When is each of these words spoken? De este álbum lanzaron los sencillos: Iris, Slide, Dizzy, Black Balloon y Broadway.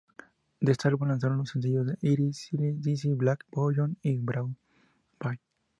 De 0.61 0.71
este 0.71 0.87
álbum 0.87 1.09
lanzaron 1.09 1.37
los 1.37 1.49
sencillos: 1.51 1.85
Iris, 2.01 2.47
Slide, 2.49 2.77
Dizzy, 2.81 3.13
Black 3.13 3.45
Balloon 3.51 3.99
y 4.01 4.17
Broadway. 4.17 4.57